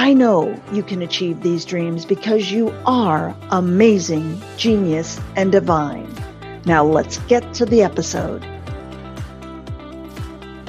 [0.00, 6.08] I know you can achieve these dreams because you are amazing, genius, and divine.
[6.66, 8.46] Now let's get to the episode.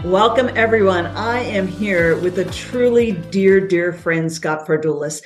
[0.04, 1.06] Welcome, everyone.
[1.06, 5.22] I am here with a truly dear, dear friend, Scott Fardulis.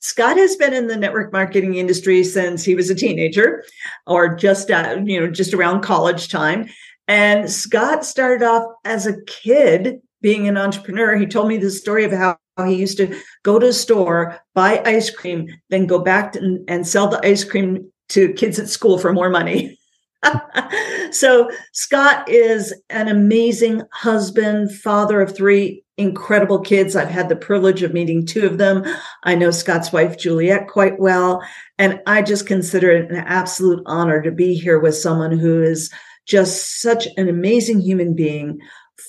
[0.00, 3.64] Scott has been in the network marketing industry since he was a teenager
[4.06, 6.68] or just uh, you know just around college time
[7.08, 11.16] and Scott started off as a kid being an entrepreneur.
[11.16, 14.82] He told me the story of how he used to go to a store, buy
[14.84, 18.98] ice cream, then go back to, and sell the ice cream to kids at school
[18.98, 19.78] for more money.
[21.10, 26.96] so Scott is an amazing husband, father of three incredible kids.
[26.96, 28.84] I've had the privilege of meeting two of them.
[29.24, 31.42] I know Scott's wife, Juliet, quite well.
[31.78, 35.90] And I just consider it an absolute honor to be here with someone who is
[36.26, 38.60] just such an amazing human being,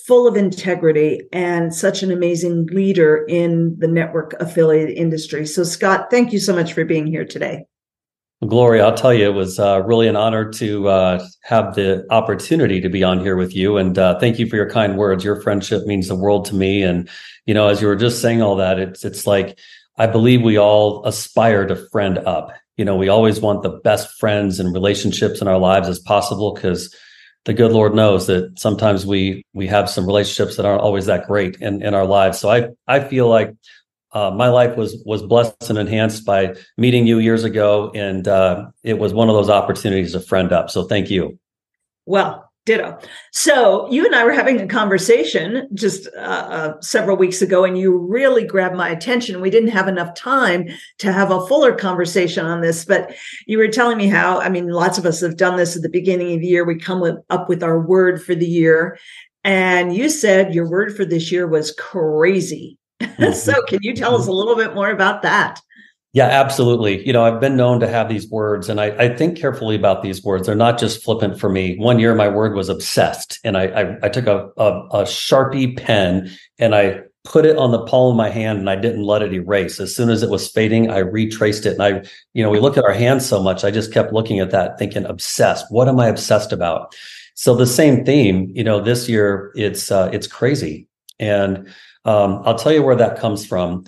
[0.06, 5.46] full of integrity and such an amazing leader in the network affiliate industry.
[5.46, 7.64] So, Scott, thank you so much for being here today.
[8.46, 12.80] Gloria, I'll tell you, it was uh, really an honor to uh, have the opportunity
[12.80, 13.76] to be on here with you.
[13.76, 15.22] And uh, thank you for your kind words.
[15.22, 16.82] Your friendship means the world to me.
[16.82, 17.08] And,
[17.46, 19.58] you know, as you were just saying all that, it's, it's like,
[19.96, 22.52] I believe we all aspire to friend up.
[22.76, 26.52] You know, we always want the best friends and relationships in our lives as possible
[26.52, 26.92] because
[27.44, 31.26] the good Lord knows that sometimes we we have some relationships that aren't always that
[31.26, 32.38] great in, in our lives.
[32.38, 33.54] So I I feel like
[34.12, 38.66] uh, my life was was blessed and enhanced by meeting you years ago, and uh,
[38.82, 40.70] it was one of those opportunities to friend up.
[40.70, 41.38] So thank you.
[42.06, 42.96] Well, Ditto.
[43.32, 47.76] So you and I were having a conversation just uh, uh, several weeks ago, and
[47.76, 49.40] you really grabbed my attention.
[49.40, 50.68] We didn't have enough time
[50.98, 53.16] to have a fuller conversation on this, but
[53.48, 54.40] you were telling me how.
[54.40, 56.64] I mean, lots of us have done this at the beginning of the year.
[56.64, 58.96] We come with, up with our word for the year,
[59.42, 62.78] and you said your word for this year was crazy.
[63.34, 65.60] So, can you tell us a little bit more about that?
[66.14, 67.06] Yeah, absolutely.
[67.06, 70.02] You know, I've been known to have these words, and I, I, think carefully about
[70.02, 70.46] these words.
[70.46, 71.78] They're not just flippant for me.
[71.78, 75.74] One year, my word was obsessed, and I I, I took a, a, a sharpie
[75.74, 79.22] pen and I put it on the palm of my hand, and I didn't let
[79.22, 79.80] it erase.
[79.80, 82.02] As soon as it was fading, I retraced it, and I,
[82.34, 83.64] you know, we look at our hands so much.
[83.64, 85.64] I just kept looking at that, thinking, obsessed.
[85.70, 86.94] What am I obsessed about?
[87.34, 91.68] So the same theme, you know, this year it's uh, it's crazy, and
[92.04, 93.84] um, I'll tell you where that comes from.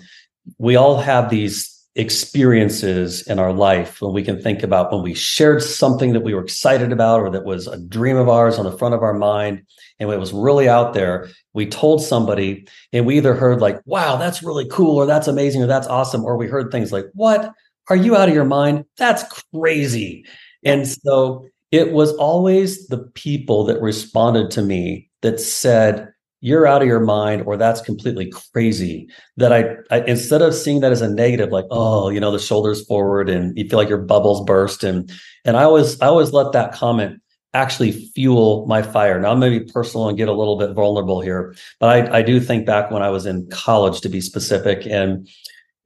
[0.57, 5.13] We all have these experiences in our life when we can think about when we
[5.13, 8.65] shared something that we were excited about or that was a dream of ours on
[8.65, 9.65] the front of our mind
[9.99, 14.17] and it was really out there we told somebody and we either heard like wow
[14.17, 17.53] that's really cool or that's amazing or that's awesome or we heard things like what?
[17.89, 18.85] Are you out of your mind?
[18.97, 19.23] That's
[19.53, 20.25] crazy.
[20.63, 26.11] And so it was always the people that responded to me that said
[26.41, 30.81] you're out of your mind or that's completely crazy that I, I, instead of seeing
[30.81, 33.89] that as a negative like oh you know the shoulders forward and you feel like
[33.89, 35.09] your bubbles burst and
[35.43, 37.21] and i always i always let that comment
[37.53, 39.19] actually fuel my fire.
[39.19, 42.17] Now i'm going to be personal and get a little bit vulnerable here but i
[42.17, 45.27] i do think back when i was in college to be specific and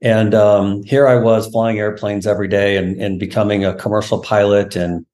[0.02, 4.76] and um, here i was flying airplanes every day and and becoming a commercial pilot
[4.76, 5.06] and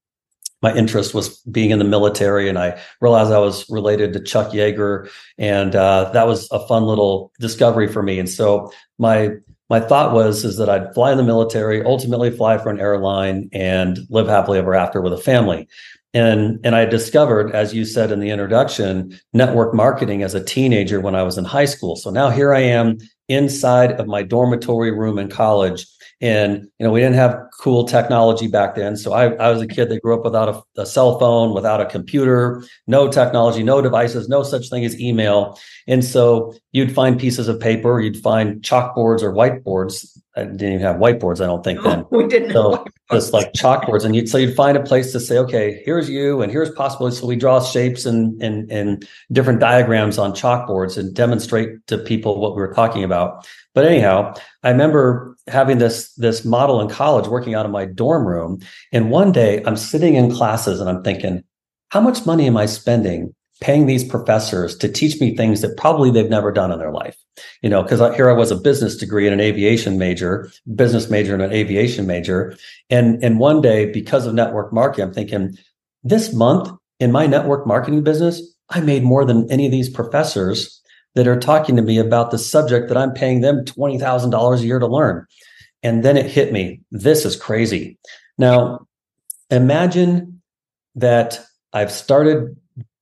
[0.67, 4.51] my interest was being in the military and I realized I was related to Chuck
[4.51, 5.09] Yeager
[5.39, 8.19] and uh, that was a fun little discovery for me.
[8.19, 9.31] And so my
[9.71, 13.49] my thought was is that I'd fly in the military, ultimately fly for an airline
[13.53, 15.69] and live happily ever after with a family.
[16.13, 21.01] And and I discovered, as you said in the introduction, network marketing as a teenager
[21.01, 21.95] when I was in high school.
[21.95, 22.99] So now here I am
[23.29, 25.87] inside of my dormitory room in college
[26.21, 28.97] and you know, we didn't have cool technology back then.
[28.97, 31.81] So I, I was a kid that grew up without a, a, cell phone, without
[31.81, 35.59] a computer, no technology, no devices, no such thing as email.
[35.87, 40.19] And so you'd find pieces of paper, you'd find chalkboards or whiteboards.
[40.37, 42.05] I didn't even have whiteboards, I don't think then.
[42.11, 42.53] We didn't.
[42.53, 46.11] So just like chalkboards, and you'd so you'd find a place to say, okay, here's
[46.11, 47.11] you, and here's possible.
[47.11, 52.41] So we draw shapes and and and different diagrams on chalkboards and demonstrate to people
[52.41, 53.47] what we were talking about.
[53.75, 58.27] But anyhow, I remember having this this model in college working out of my dorm
[58.27, 58.61] room.
[58.93, 61.45] And one day I'm sitting in classes and I'm thinking,
[61.91, 66.11] how much money am I spending paying these professors to teach me things that probably
[66.11, 67.17] they've never done in their life?
[67.63, 71.35] You know, because here I was a business degree and an aviation major, business major
[71.35, 72.57] and an aviation major.
[72.91, 75.57] And and one day, because of network marketing, I'm thinking,
[76.03, 76.71] this month
[77.01, 80.81] in my network marketing business, I made more than any of these professors
[81.15, 84.79] that are talking to me about the subject that I'm paying them $20,000 a year
[84.79, 85.27] to learn.
[85.83, 86.81] And then it hit me.
[86.91, 87.99] This is crazy.
[88.39, 88.87] Now,
[89.51, 90.43] imagine
[90.95, 91.41] that
[91.73, 92.57] I've started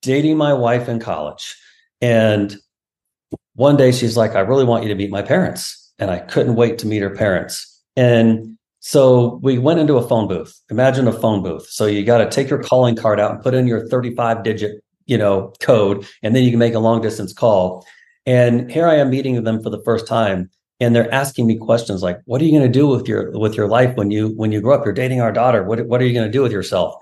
[0.04, 1.56] dating my wife in college.
[2.00, 2.56] And
[3.54, 5.92] one day she's like, I really want you to meet my parents.
[5.98, 7.82] And I couldn't wait to meet her parents.
[7.96, 10.60] And so we went into a phone booth.
[10.70, 11.66] Imagine a phone booth.
[11.70, 14.82] So you got to take your calling card out and put in your 35 digit,
[15.06, 17.86] you know, code, and then you can make a long distance call.
[18.26, 22.02] And here I am meeting them for the first time, and they're asking me questions
[22.02, 24.52] like, "What are you going to do with your with your life when you when
[24.52, 24.84] you grow up?
[24.84, 25.62] You're dating our daughter.
[25.62, 26.94] What what are you going to do with yourself?"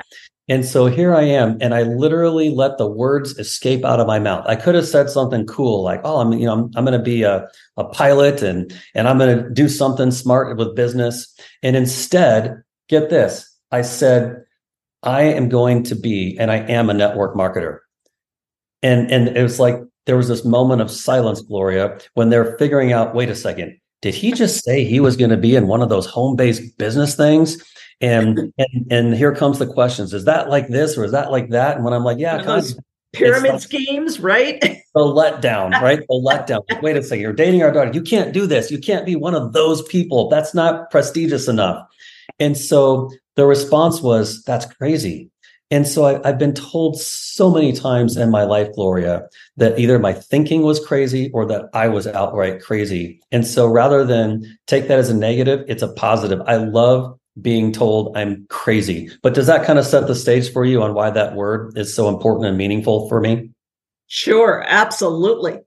[0.48, 4.18] And so here I am, and I literally let the words escape out of my
[4.18, 4.44] mouth.
[4.46, 7.04] I could have said something cool like, "Oh, I'm you know I'm, I'm going to
[7.04, 11.76] be a a pilot and and I'm going to do something smart with business." And
[11.76, 14.42] instead, get this, I said,
[15.04, 17.78] "I am going to be, and I am a network marketer."
[18.82, 22.92] And and it was like there was this moment of silence, Gloria, when they're figuring
[22.92, 25.80] out, wait a second, did he just say he was going to be in one
[25.80, 27.62] of those home-based business things?
[28.02, 30.12] And and and here comes the questions.
[30.12, 31.76] Is that like this or is that like that?
[31.76, 32.76] And when I'm like, yeah, those
[33.12, 34.60] pyramid like, schemes, right?
[34.60, 36.00] The letdown, right?
[36.00, 36.82] The letdown.
[36.82, 37.93] wait a second, you're dating our daughter.
[37.93, 38.70] You can't do this.
[38.70, 40.28] You can't be one of those people.
[40.28, 41.87] That's not prestigious enough.
[42.38, 45.31] And so the response was, that's crazy.
[45.70, 49.26] And so I, have been told so many times in my life, Gloria,
[49.56, 53.20] that either my thinking was crazy or that I was outright crazy.
[53.32, 56.43] And so rather than take that as a negative, it's a positive.
[56.46, 59.11] I love being told I'm crazy.
[59.23, 61.94] But does that kind of set the stage for you on why that word is
[61.94, 63.50] so important and meaningful for me?
[64.06, 65.61] Sure, absolutely.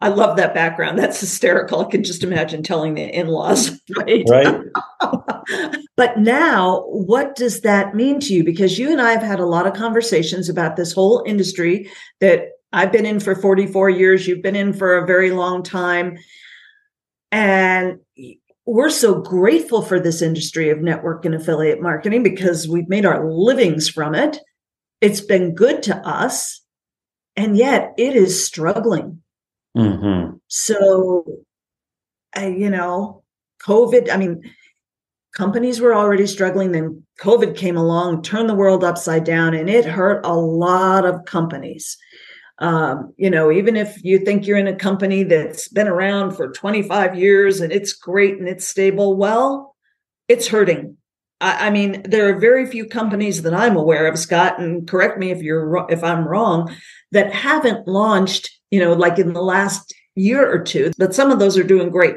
[0.00, 0.98] I love that background.
[0.98, 1.80] That's hysterical.
[1.80, 4.24] I can just imagine telling the in-laws, right?
[4.28, 4.60] Right.
[5.96, 8.44] but now, what does that mean to you?
[8.44, 11.88] Because you and I have had a lot of conversations about this whole industry
[12.20, 16.18] that I've been in for 44 years, you've been in for a very long time.
[17.30, 18.00] And
[18.66, 23.30] we're so grateful for this industry of network and affiliate marketing because we've made our
[23.30, 24.38] livings from it.
[25.00, 26.62] It's been good to us.
[27.36, 29.22] And yet it is struggling
[29.76, 30.36] Mm-hmm.
[30.48, 31.24] So,
[32.34, 33.24] I, you know,
[33.62, 34.42] COVID, I mean,
[35.34, 36.72] companies were already struggling.
[36.72, 41.24] Then COVID came along, turned the world upside down, and it hurt a lot of
[41.24, 41.96] companies.
[42.58, 46.52] Um, you know, even if you think you're in a company that's been around for
[46.52, 49.74] 25 years and it's great and it's stable, well,
[50.28, 50.96] it's hurting.
[51.40, 55.18] I, I mean, there are very few companies that I'm aware of, Scott, and correct
[55.18, 56.74] me if you're if I'm wrong,
[57.10, 61.38] that haven't launched you know, like in the last year or two, but some of
[61.38, 62.16] those are doing great.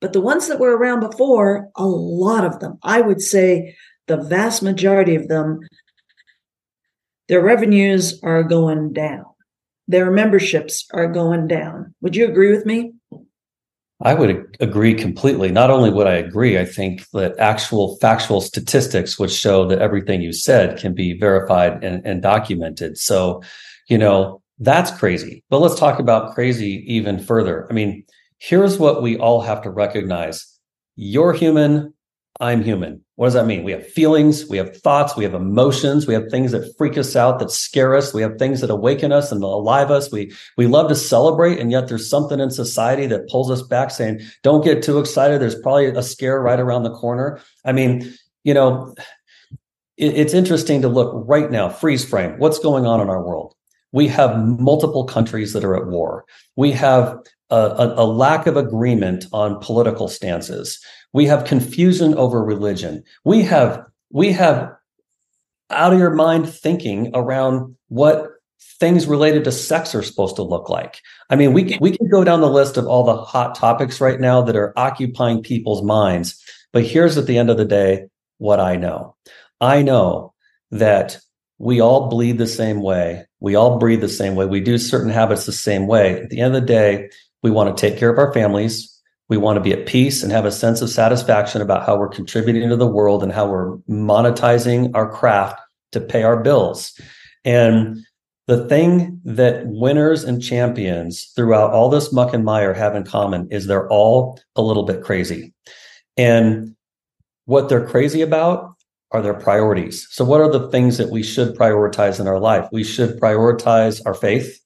[0.00, 4.18] But the ones that were around before, a lot of them, I would say the
[4.18, 5.58] vast majority of them,
[7.26, 9.24] their revenues are going down.
[9.88, 11.94] Their memberships are going down.
[12.00, 12.92] Would you agree with me?
[14.02, 15.50] I would agree completely.
[15.50, 20.20] Not only would I agree, I think that actual factual statistics would show that everything
[20.20, 22.98] you said can be verified and, and documented.
[22.98, 23.42] So,
[23.88, 25.44] you know, that's crazy.
[25.48, 27.66] But let's talk about crazy even further.
[27.70, 28.04] I mean,
[28.38, 30.46] here's what we all have to recognize
[30.96, 31.92] you're human,
[32.40, 33.02] I'm human.
[33.14, 33.64] What does that mean?
[33.64, 37.16] We have feelings, we have thoughts, we have emotions, we have things that freak us
[37.16, 40.12] out, that scare us, we have things that awaken us and alive us.
[40.12, 43.90] We we love to celebrate, and yet there's something in society that pulls us back,
[43.90, 45.40] saying, "Don't get too excited.
[45.40, 48.12] There's probably a scare right around the corner." I mean,
[48.44, 48.94] you know,
[49.96, 52.38] it, it's interesting to look right now, freeze frame.
[52.38, 53.54] What's going on in our world?
[53.92, 56.26] We have multiple countries that are at war.
[56.54, 57.16] We have
[57.50, 60.80] a, a, lack of agreement on political stances.
[61.12, 63.04] We have confusion over religion.
[63.24, 64.72] We have we have
[65.70, 68.30] out of your mind thinking around what
[68.78, 71.00] things related to sex are supposed to look like.
[71.30, 74.20] I mean, we we can go down the list of all the hot topics right
[74.20, 76.42] now that are occupying people's minds.
[76.72, 78.06] But here's at the end of the day
[78.38, 79.16] what I know.
[79.60, 80.34] I know
[80.70, 81.18] that
[81.58, 83.24] we all bleed the same way.
[83.40, 84.46] We all breathe the same way.
[84.46, 86.22] We do certain habits the same way.
[86.22, 87.10] At the end of the day,
[87.42, 88.92] we want to take care of our families.
[89.28, 92.08] We want to be at peace and have a sense of satisfaction about how we're
[92.08, 95.60] contributing to the world and how we're monetizing our craft
[95.92, 96.98] to pay our bills.
[97.44, 97.98] And
[98.46, 103.48] the thing that winners and champions throughout all this muck and mire have in common
[103.50, 105.52] is they're all a little bit crazy.
[106.16, 106.76] And
[107.46, 108.74] what they're crazy about
[109.12, 110.06] are their priorities.
[110.10, 112.68] So, what are the things that we should prioritize in our life?
[112.72, 114.60] We should prioritize our faith.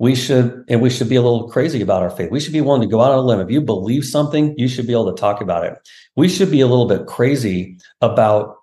[0.00, 2.30] We should, and we should be a little crazy about our faith.
[2.30, 3.38] We should be willing to go out on a limb.
[3.38, 5.74] If you believe something, you should be able to talk about it.
[6.16, 8.56] We should be a little bit crazy about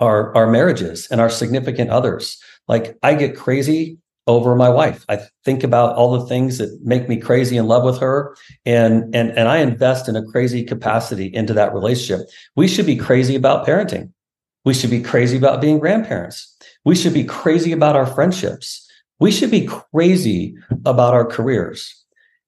[0.00, 2.42] our, our marriages and our significant others.
[2.66, 5.04] Like I get crazy over my wife.
[5.08, 9.14] I think about all the things that make me crazy in love with her and
[9.14, 12.26] and and I invest in a crazy capacity into that relationship.
[12.56, 14.12] We should be crazy about parenting.
[14.64, 16.56] We should be crazy about being grandparents.
[16.84, 18.83] We should be crazy about our friendships.
[19.20, 22.04] We should be crazy about our careers.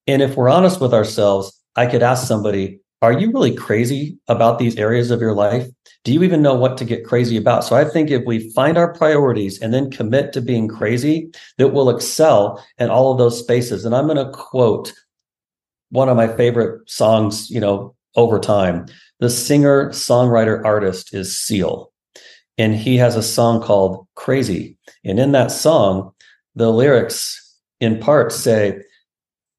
[0.06, 4.58] And if we're honest with ourselves, I could ask somebody, are you really crazy about
[4.58, 5.68] these areas of your life?
[6.04, 7.64] Do you even know what to get crazy about?
[7.64, 11.68] So I think if we find our priorities and then commit to being crazy, that
[11.68, 13.84] we'll excel in all of those spaces.
[13.84, 14.92] And I'm going to quote
[15.90, 18.86] one of my favorite songs, you know, over time.
[19.20, 21.92] The singer, songwriter, artist is Seal.
[22.58, 24.78] And he has a song called Crazy.
[25.04, 26.12] And in that song,
[26.56, 27.42] the lyrics
[27.80, 28.82] in part say,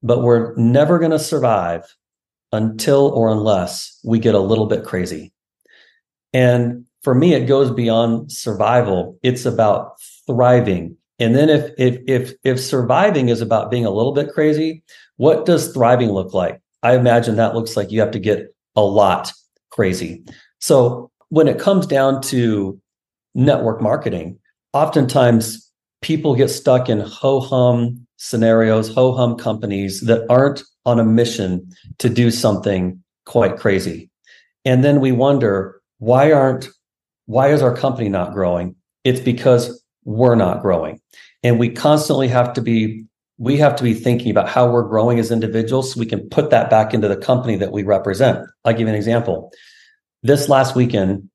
[0.04, 1.96] but we're never going to survive
[2.52, 5.32] until or unless we get a little bit crazy.
[6.34, 9.18] And for me, it goes beyond survival.
[9.24, 9.94] It's about
[10.26, 10.98] thriving.
[11.20, 14.84] And then if if if if surviving is about being a little bit crazy,
[15.18, 16.62] what does thriving look like?
[16.84, 19.32] I imagine that looks like you have to get a lot
[19.72, 20.24] crazy.
[20.60, 22.80] So when it comes down to
[23.34, 24.40] network marketing,
[24.74, 25.67] oftentimes
[26.02, 31.70] people get stuck in ho hum scenarios, ho hum companies that aren't on a mission
[32.00, 34.10] to do something quite crazy.
[34.66, 36.68] And then we wonder why aren't
[37.26, 38.76] why is our company not growing?
[39.04, 41.02] It's because we're not growing.
[41.44, 43.06] And we constantly have to be
[43.38, 46.50] we have to be thinking about how we're growing as individuals so we can put
[46.50, 48.48] that back into the company that we represent.
[48.66, 49.52] I'll give you an example.
[50.24, 51.30] This last weekend,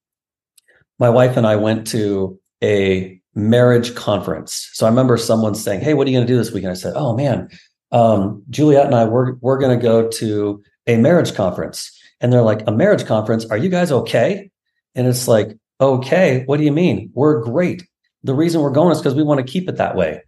[0.98, 4.68] my wife and I went to a marriage conference.
[4.72, 6.72] So I remember someone saying, Hey, what are you going to do this weekend?
[6.72, 7.48] I said, Oh man,
[7.90, 11.90] um, Juliet and I, we're, we're going to go to a marriage conference.
[12.20, 13.44] And they're like, A marriage conference?
[13.46, 14.50] Are you guys okay?
[14.94, 17.10] And it's like, Okay, what do you mean?
[17.14, 17.86] We're great.
[18.22, 20.22] The reason we're going is because we want to keep it that way.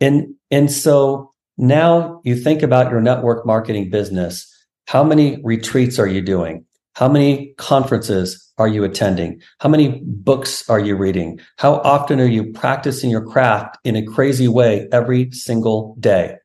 [0.00, 4.52] And, and so now you think about your network marketing business.
[4.86, 6.64] How many retreats are you doing?
[6.96, 9.42] How many conferences are you attending?
[9.60, 11.38] How many books are you reading?
[11.58, 16.36] How often are you practicing your craft in a crazy way every single day?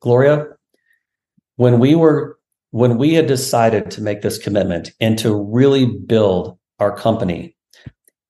[0.00, 0.48] Gloria,
[1.56, 2.38] when we were
[2.72, 7.56] when we had decided to make this commitment and to really build our company,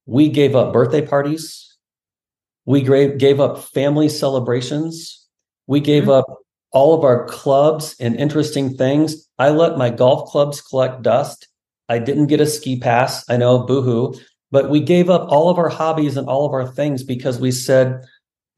[0.06, 1.76] we gave up birthday parties.
[2.64, 5.26] We gave up family celebrations.
[5.66, 6.12] We gave mm-hmm.
[6.12, 6.26] up
[6.72, 9.28] all of our clubs and interesting things.
[9.38, 11.48] I let my golf clubs collect dust
[11.90, 13.28] I didn't get a ski pass.
[13.28, 14.14] I know, boohoo.
[14.52, 17.50] But we gave up all of our hobbies and all of our things because we
[17.50, 18.04] said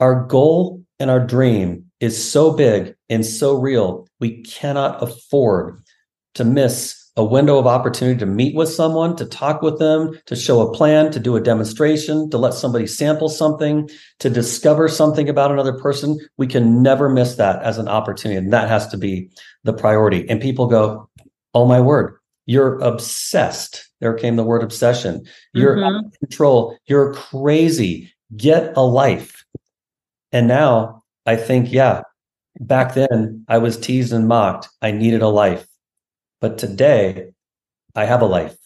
[0.00, 4.06] our goal and our dream is so big and so real.
[4.20, 5.80] We cannot afford
[6.34, 10.34] to miss a window of opportunity to meet with someone, to talk with them, to
[10.34, 13.88] show a plan, to do a demonstration, to let somebody sample something,
[14.18, 16.18] to discover something about another person.
[16.38, 18.38] We can never miss that as an opportunity.
[18.38, 19.28] And that has to be
[19.64, 20.28] the priority.
[20.28, 21.08] And people go,
[21.54, 22.16] Oh my word,
[22.46, 23.90] you're obsessed.
[24.00, 25.24] There came the word obsession.
[25.52, 25.96] You're mm-hmm.
[25.96, 26.78] out of control.
[26.86, 28.10] You're crazy.
[28.34, 29.44] Get a life.
[30.32, 32.02] And now I think, yeah,
[32.58, 34.70] back then I was teased and mocked.
[34.80, 35.66] I needed a life.
[36.42, 37.32] But today
[37.94, 38.58] I have a life.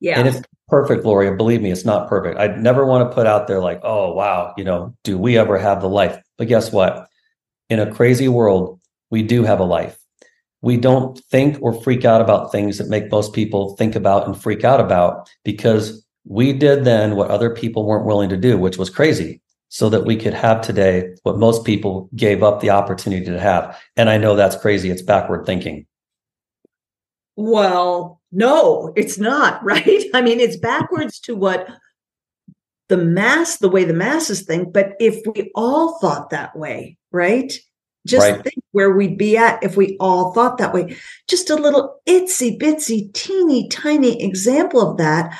[0.00, 0.18] Yeah.
[0.18, 1.34] And it's perfect, Gloria.
[1.34, 2.38] Believe me, it's not perfect.
[2.38, 5.58] I'd never want to put out there like, oh, wow, you know, do we ever
[5.58, 6.18] have the life?
[6.38, 7.08] But guess what?
[7.68, 8.80] In a crazy world,
[9.10, 9.98] we do have a life
[10.66, 14.40] we don't think or freak out about things that make most people think about and
[14.40, 18.76] freak out about because we did then what other people weren't willing to do, which
[18.76, 23.24] was crazy, so that we could have today what most people gave up the opportunity
[23.24, 23.78] to have.
[23.96, 24.90] And I know that's crazy.
[24.90, 25.86] It's backward thinking.
[27.36, 30.04] Well, no, it's not, right?
[30.14, 31.68] I mean, it's backwards to what
[32.88, 37.52] the mass, the way the masses think, but if we all thought that way, right?
[38.06, 38.42] Just right.
[38.42, 40.96] think where we'd be at if we all thought that way.
[41.28, 45.36] Just a little itsy bitsy, teeny tiny example of that.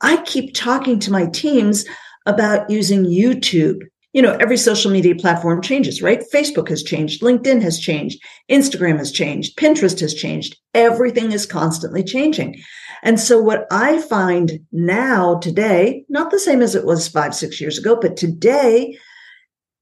[0.00, 1.84] I keep talking to my teams
[2.24, 3.82] about using YouTube.
[4.16, 6.24] You know, every social media platform changes, right?
[6.32, 8.18] Facebook has changed, LinkedIn has changed,
[8.50, 10.56] Instagram has changed, Pinterest has changed.
[10.72, 12.56] Everything is constantly changing.
[13.02, 17.60] And so what I find now today, not the same as it was five, six
[17.60, 18.96] years ago, but today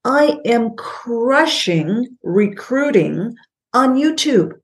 [0.04, 3.36] I am crushing recruiting
[3.72, 4.54] on YouTube.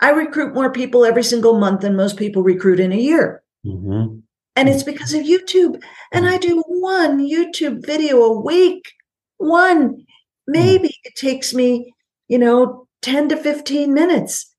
[0.00, 3.42] I recruit more people every single month than most people recruit in a year.
[3.64, 4.18] Mm-hmm.
[4.56, 5.82] And it's because of YouTube.
[6.12, 8.92] And I do one YouTube video a week.
[9.38, 10.04] One.
[10.46, 11.92] Maybe it takes me,
[12.28, 14.54] you know, 10 to 15 minutes.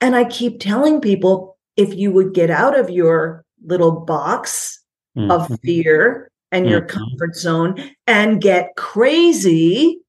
[0.00, 4.82] And I keep telling people if you would get out of your little box
[5.16, 5.30] mm-hmm.
[5.30, 6.98] of fear and your mm-hmm.
[6.98, 10.00] comfort zone and get crazy.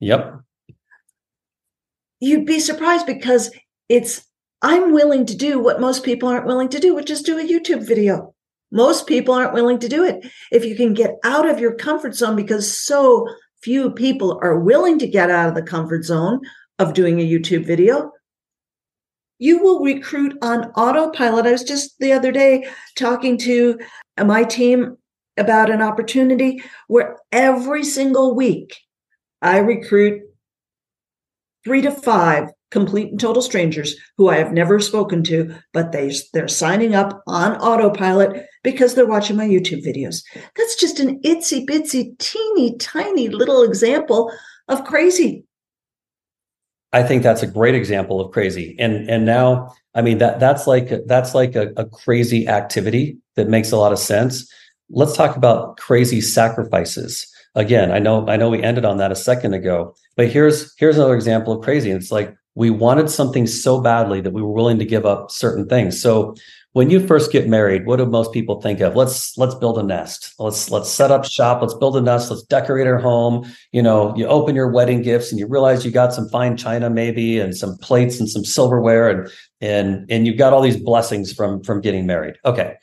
[0.00, 0.40] Yep.
[2.20, 3.50] You'd be surprised because
[3.88, 4.24] it's,
[4.62, 7.42] I'm willing to do what most people aren't willing to do, which is do a
[7.42, 8.31] YouTube video.
[8.72, 10.24] Most people aren't willing to do it.
[10.50, 13.28] If you can get out of your comfort zone, because so
[13.62, 16.40] few people are willing to get out of the comfort zone
[16.78, 18.10] of doing a YouTube video,
[19.38, 21.46] you will recruit on autopilot.
[21.46, 23.78] I was just the other day talking to
[24.24, 24.96] my team
[25.36, 28.78] about an opportunity where every single week
[29.40, 30.22] I recruit
[31.64, 36.12] three to five complete and total strangers who I have never spoken to, but they
[36.32, 40.24] they're signing up on autopilot because they're watching my YouTube videos.
[40.56, 44.32] That's just an itsy bitsy teeny tiny little example
[44.68, 45.44] of crazy.
[46.92, 48.74] I think that's a great example of crazy.
[48.80, 53.48] And and now, I mean that that's like that's like a, a crazy activity that
[53.48, 54.52] makes a lot of sense
[54.92, 57.26] let's talk about crazy sacrifices.
[57.54, 60.96] Again, I know I know we ended on that a second ago, but here's here's
[60.96, 61.90] another example of crazy.
[61.90, 65.68] It's like we wanted something so badly that we were willing to give up certain
[65.68, 66.00] things.
[66.00, 66.34] So
[66.72, 68.96] when you first get married, what do most people think of?
[68.96, 70.34] Let's let's build a nest.
[70.38, 71.60] Let's let's set up shop.
[71.60, 72.30] Let's build a nest.
[72.30, 73.50] Let's decorate our home.
[73.72, 76.88] You know, you open your wedding gifts and you realize you got some fine china
[76.88, 81.32] maybe and some plates and some silverware and and and you got all these blessings
[81.32, 82.36] from from getting married.
[82.44, 82.74] Okay.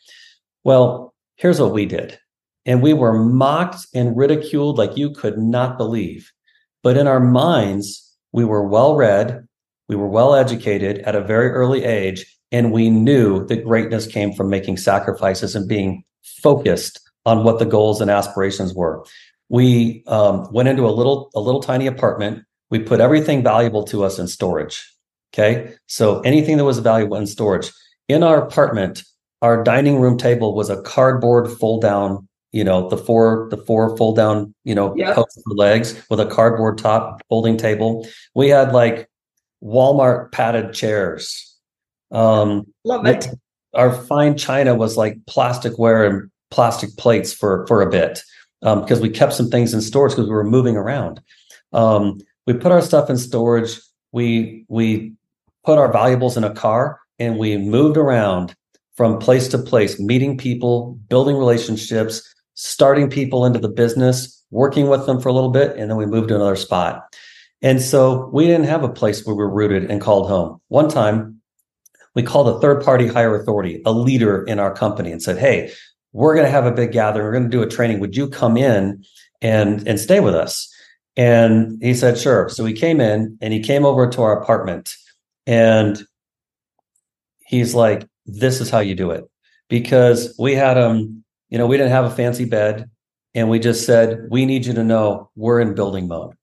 [0.63, 2.19] Well, Here's what we did.
[2.65, 6.33] And we were mocked and ridiculed like you could not believe.
[6.83, 9.47] But in our minds, we were well read,
[9.89, 14.31] we were well educated at a very early age, and we knew that greatness came
[14.33, 19.03] from making sacrifices and being focused on what the goals and aspirations were.
[19.49, 22.45] We um, went into a little a little tiny apartment.
[22.69, 24.87] We put everything valuable to us in storage.
[25.33, 27.71] Okay, so anything that was valuable in storage
[28.07, 29.03] in our apartment,
[29.41, 33.95] our dining room table was a cardboard fold down you know the four the four
[33.95, 35.15] fold down you know yep.
[35.15, 39.08] posts for legs with a cardboard top folding table we had like
[39.63, 41.57] walmart padded chairs.
[42.11, 43.27] Um love it.
[43.73, 48.21] our fine china was like plasticware and plastic plates for for a bit
[48.61, 51.21] um, because we kept some things in storage because we were moving around.
[51.73, 53.79] Um, we put our stuff in storage.
[54.11, 55.13] We we
[55.65, 58.55] put our valuables in a car and we moved around
[58.95, 62.21] from place to place, meeting people, building relationships,
[62.55, 66.05] starting people into the business, working with them for a little bit, and then we
[66.05, 67.15] moved to another spot.
[67.61, 70.61] And so we didn't have a place where we were rooted and called home.
[70.69, 71.41] One time,
[72.15, 75.71] we called a third party higher authority, a leader in our company, and said, Hey,
[76.13, 77.25] we're going to have a big gathering.
[77.25, 77.99] We're going to do a training.
[77.99, 79.03] Would you come in
[79.41, 80.73] and, and stay with us?
[81.15, 82.49] And he said, Sure.
[82.49, 84.95] So he came in and he came over to our apartment
[85.45, 86.01] and
[87.45, 89.29] he's like, this is how you do it
[89.69, 92.89] because we had um you know we didn't have a fancy bed
[93.33, 96.35] and we just said we need you to know we're in building mode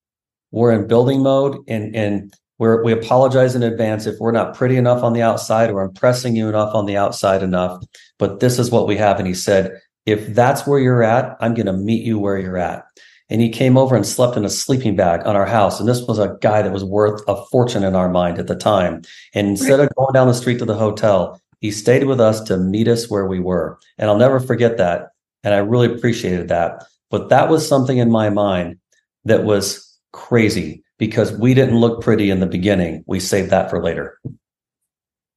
[0.51, 4.77] we're in building mode and and we're, we apologize in advance if we're not pretty
[4.77, 7.83] enough on the outside or impressing you enough on the outside enough
[8.19, 11.55] but this is what we have and he said if that's where you're at i'm
[11.55, 12.85] going to meet you where you're at
[13.29, 15.81] and he came over and slept in a sleeping bag on our house.
[15.81, 18.55] And this was a guy that was worth a fortune in our mind at the
[18.55, 19.03] time.
[19.35, 22.57] And instead of going down the street to the hotel, he stayed with us to
[22.57, 23.79] meet us where we were.
[23.99, 25.09] And I'll never forget that.
[25.43, 26.85] And I really appreciated that.
[27.11, 28.79] But that was something in my mind
[29.25, 29.86] that was
[30.17, 33.05] crazy because we didn't look pretty in the beginning.
[33.07, 34.19] We saved that for later.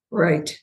[0.09, 0.57] Right.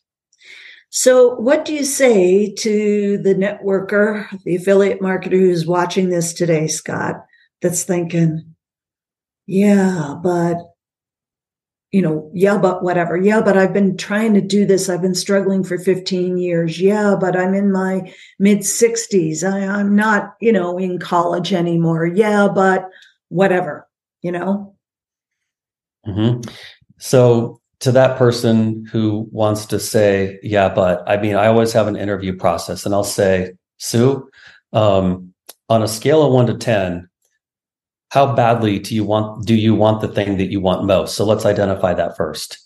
[0.89, 6.67] So, what do you say to the networker, the affiliate marketer who's watching this today,
[6.67, 7.17] Scott,
[7.61, 8.55] that's thinking,
[9.47, 10.57] yeah, but
[11.93, 13.17] you know, yeah, but whatever.
[13.17, 14.89] Yeah, but I've been trying to do this.
[14.89, 16.81] I've been struggling for 15 years.
[16.81, 19.45] Yeah, but I'm in my mid 60s.
[19.45, 22.07] I, I'm not, you know, in college anymore.
[22.07, 22.89] Yeah, but
[23.29, 23.86] whatever,
[24.27, 24.75] you know?
[26.07, 26.49] Mm-hmm.
[26.99, 31.87] So, to that person who wants to say, yeah, but I mean, I always have
[31.87, 34.29] an interview process and I'll say, Sue,
[34.73, 35.35] um,
[35.69, 37.09] on a scale of one to 10,
[38.11, 41.25] how badly do you want do you want the thing that you want most so
[41.25, 42.59] let's identify that first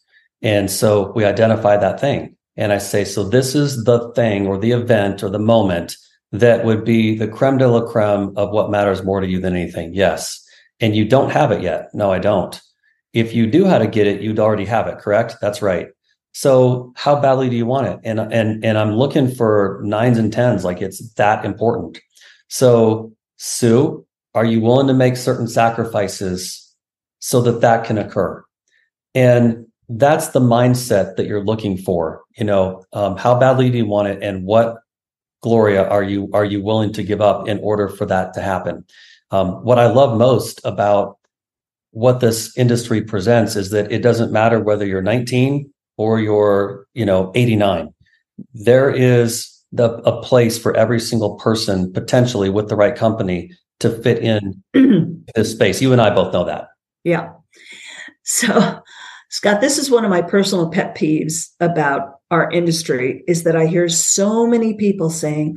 [0.42, 4.58] and so we identify that thing and i say so this is the thing or
[4.58, 5.96] the event or the moment
[6.32, 9.56] that would be the creme de la creme of what matters more to you than
[9.56, 10.39] anything yes
[10.80, 12.60] and you don't have it yet no i don't
[13.12, 15.88] if you do how to get it you'd already have it correct that's right
[16.32, 20.32] so how badly do you want it and and and i'm looking for nines and
[20.32, 21.98] tens like it's that important
[22.48, 26.74] so sue are you willing to make certain sacrifices
[27.18, 28.44] so that that can occur?
[29.14, 32.22] And that's the mindset that you're looking for.
[32.36, 34.76] You know, um, how badly do you want it, and what
[35.42, 38.84] Gloria are you are you willing to give up in order for that to happen?
[39.30, 41.18] Um, what I love most about
[41.92, 47.04] what this industry presents is that it doesn't matter whether you're 19 or you're you
[47.04, 47.92] know 89.
[48.54, 53.90] There is the, a place for every single person potentially with the right company to
[53.90, 54.62] fit in
[55.34, 55.80] this space.
[55.80, 56.68] You and I both know that.
[57.04, 57.30] Yeah.
[58.22, 58.80] So,
[59.30, 63.66] Scott, this is one of my personal pet peeves about our industry is that I
[63.66, 65.56] hear so many people saying,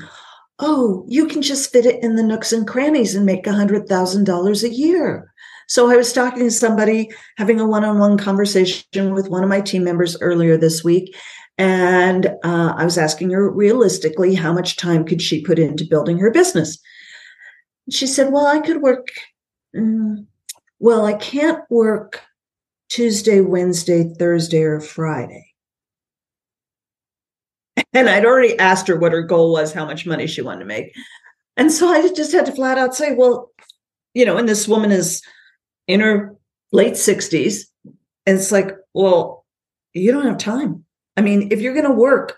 [0.64, 3.88] "Oh, you can just fit it in the nooks and crannies and make a hundred
[3.88, 5.32] thousand dollars a year."
[5.68, 9.84] So I was talking to somebody having a one-on-one conversation with one of my team
[9.84, 11.16] members earlier this week,
[11.58, 16.18] and uh, I was asking her realistically how much time could she put into building
[16.20, 16.80] her business
[17.90, 19.08] she said, Well, I could work.
[19.76, 20.28] Um,
[20.80, 22.22] well, I can't work
[22.90, 25.53] Tuesday, Wednesday, Thursday, or Friday.
[27.94, 30.66] And I'd already asked her what her goal was, how much money she wanted to
[30.66, 30.96] make.
[31.58, 33.52] And so I just had to flat out say, Well,
[34.14, 35.22] you know, and this woman is
[35.88, 36.36] in her
[36.72, 37.66] late 60s.
[38.26, 39.46] And it's like, Well,
[39.94, 40.84] you don't have time.
[41.16, 42.38] I mean, if you're going to work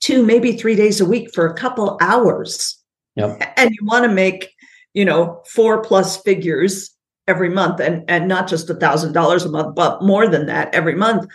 [0.00, 2.76] two, maybe three days a week for a couple hours,
[3.14, 3.40] yep.
[3.56, 4.52] and you want to make
[4.94, 6.94] you know, four plus figures
[7.26, 10.74] every month and, and not just a thousand dollars a month, but more than that
[10.74, 11.26] every month.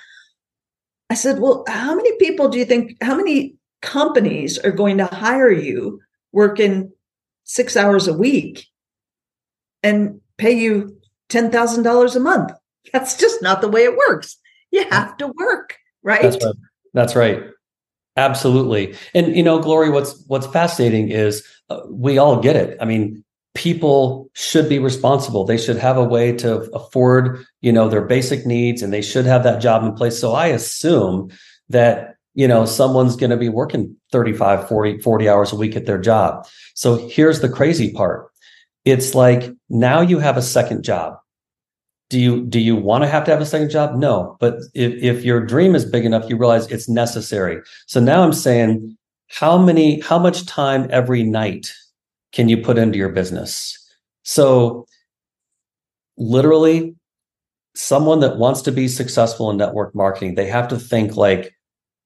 [1.10, 5.06] I said, well, how many people do you think, how many companies are going to
[5.06, 6.92] hire you working
[7.44, 8.68] six hours a week
[9.84, 10.98] and pay you
[11.30, 12.52] $10,000 a month?
[12.94, 14.38] That's just not the way it works.
[14.72, 16.22] You have to work, right?
[16.22, 16.56] That's right.
[16.94, 17.44] That's right.
[18.18, 18.96] Absolutely.
[19.14, 22.76] And you know, Glory, what's what's fascinating is uh, we all get it.
[22.82, 23.24] I mean,
[23.58, 25.44] people should be responsible.
[25.44, 29.26] They should have a way to afford you know their basic needs and they should
[29.26, 30.20] have that job in place.
[30.20, 31.32] So i assume
[31.68, 35.88] that you know someone's going to be working 35 40 40 hours a week at
[35.88, 36.48] their job.
[36.76, 38.30] So here's the crazy part.
[38.86, 41.18] It's like now you have a second job.
[42.12, 43.96] Do you do you want to have to have a second job?
[43.96, 47.60] No but if, if your dream is big enough you realize it's necessary.
[47.88, 48.96] So now i'm saying
[49.30, 51.74] how many how much time every night
[52.32, 53.78] can you put into your business?
[54.24, 54.86] So,
[56.18, 56.96] literally,
[57.76, 61.54] someone that wants to be successful in network marketing, they have to think like,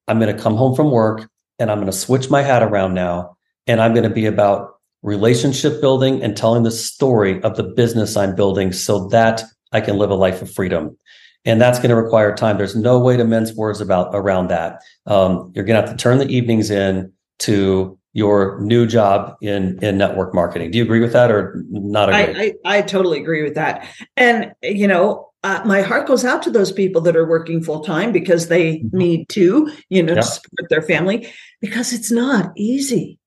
[0.07, 1.29] I'm going to come home from work
[1.59, 3.37] and I'm going to switch my hat around now.
[3.67, 4.71] And I'm going to be about
[5.03, 9.97] relationship building and telling the story of the business I'm building so that I can
[9.97, 10.97] live a life of freedom.
[11.45, 12.57] And that's going to require time.
[12.57, 14.81] There's no way to mince words about around that.
[15.05, 19.79] Um, you're going to have to turn the evenings in to your new job in
[19.83, 20.71] in network marketing.
[20.71, 22.55] Do you agree with that or not agree?
[22.65, 23.87] I, I, I totally agree with that.
[24.17, 27.81] And you know, uh, my heart goes out to those people that are working full
[27.81, 28.97] time because they mm-hmm.
[28.97, 30.21] need to, you know, yeah.
[30.21, 33.17] to support their family because it's not easy.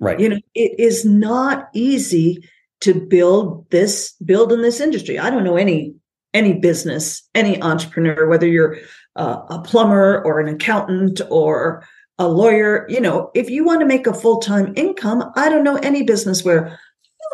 [0.00, 0.18] Right.
[0.20, 2.48] You know, it is not easy
[2.80, 5.18] to build this build in this industry.
[5.18, 5.94] I don't know any
[6.32, 8.78] any business, any entrepreneur, whether you're
[9.16, 11.84] uh, a plumber or an accountant or
[12.18, 15.64] a lawyer, you know, if you want to make a full time income, I don't
[15.64, 16.78] know any business where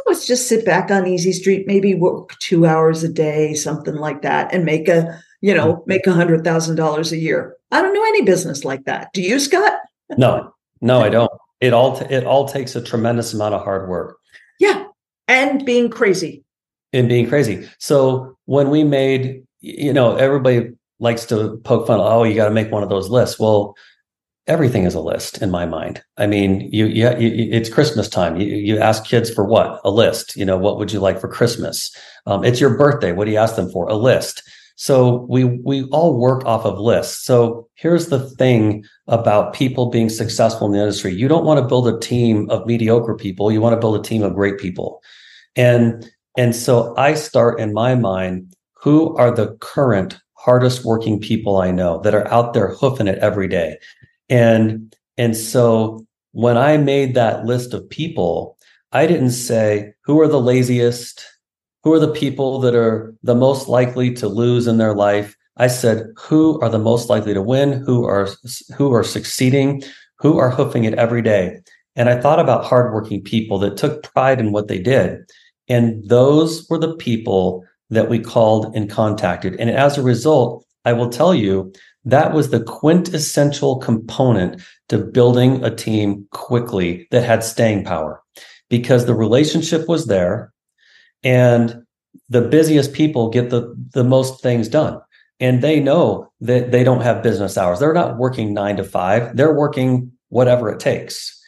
[0.07, 4.23] let's just sit back on Easy Street, maybe work two hours a day, something like
[4.23, 5.83] that, and make a, you know, mm-hmm.
[5.87, 7.57] make a hundred thousand dollars a year.
[7.70, 9.12] I don't know any business like that.
[9.12, 9.75] Do you, Scott?
[10.16, 11.33] No, no, I don't.
[11.61, 14.18] It all t- it all takes a tremendous amount of hard work.
[14.61, 14.85] Yeah,
[15.29, 16.44] and being crazy.
[16.92, 17.68] And being crazy.
[17.79, 21.99] So when we made, you know, everybody likes to poke fun.
[22.01, 23.40] Oh, you got to make one of those lists.
[23.40, 23.75] Well,
[24.46, 26.02] everything is a list in my mind.
[26.18, 28.37] I mean, you, yeah, it's Christmas time.
[28.37, 29.80] You, you ask kids for what?
[29.85, 30.37] A list.
[30.37, 31.94] You know, what would you like for Christmas?
[32.26, 33.12] Um, it's your birthday.
[33.12, 33.88] What do you ask them for?
[33.88, 34.42] A list.
[34.76, 37.24] So we we all work off of lists.
[37.24, 41.14] So here's the thing about people being successful in the industry.
[41.14, 43.52] You don't want to build a team of mediocre people.
[43.52, 45.00] You want to build a team of great people.
[45.54, 51.57] And and so I start in my mind, who are the current hardest working people
[51.59, 53.78] I know that are out there hoofing it every day?
[54.29, 58.59] And and so when I made that list of people,
[58.93, 61.25] I didn't say who are the laziest,
[61.83, 65.37] who are the people that are the most likely to lose in their life.
[65.57, 68.29] I said who are the most likely to win, who are
[68.77, 69.83] who are succeeding,
[70.19, 71.61] who are hoofing it every day.
[71.97, 75.21] And I thought about hardworking people that took pride in what they did.
[75.69, 79.55] And those were the people that we called and contacted.
[79.61, 81.73] And as a result, I will tell you
[82.05, 88.23] that was the quintessential component to building a team quickly that had staying power
[88.69, 90.53] because the relationship was there
[91.23, 91.83] and
[92.29, 95.01] the busiest people get the, the most things done.
[95.40, 97.81] And they know that they don't have business hours.
[97.81, 99.37] They're not working nine to five.
[99.37, 101.40] They're working whatever it takes.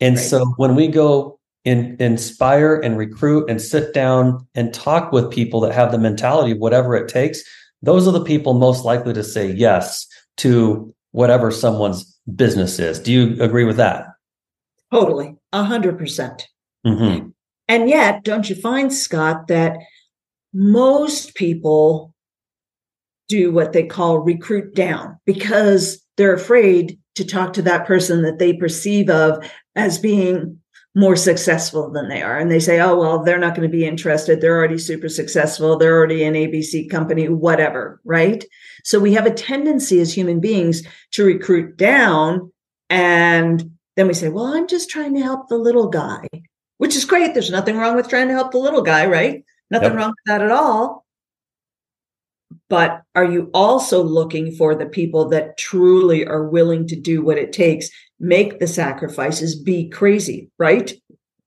[0.00, 0.24] And right.
[0.24, 5.60] so when we go in, inspire and recruit and sit down and talk with people
[5.60, 7.42] that have the mentality of whatever it takes,
[7.82, 10.06] those are the people most likely to say yes
[10.38, 12.98] to whatever someone's business is.
[12.98, 14.06] Do you agree with that?
[14.92, 16.48] Totally, a hundred percent.
[16.86, 17.28] Mm-hmm.
[17.68, 19.76] And yet, don't you find, Scott, that
[20.52, 22.14] most people
[23.28, 28.38] do what they call recruit down because they're afraid to talk to that person that
[28.38, 29.42] they perceive of
[29.74, 30.58] as being
[30.94, 32.38] more successful than they are.
[32.38, 34.40] And they say, oh, well, they're not going to be interested.
[34.40, 35.76] They're already super successful.
[35.76, 38.00] They're already an ABC company, whatever.
[38.04, 38.44] Right.
[38.84, 42.52] So we have a tendency as human beings to recruit down.
[42.90, 46.28] And then we say, well, I'm just trying to help the little guy,
[46.76, 47.32] which is great.
[47.32, 49.44] There's nothing wrong with trying to help the little guy, right?
[49.70, 49.96] Nothing yep.
[49.96, 51.06] wrong with that at all.
[52.68, 57.38] But are you also looking for the people that truly are willing to do what
[57.38, 57.88] it takes
[58.22, 60.94] make the sacrifices, be crazy, right?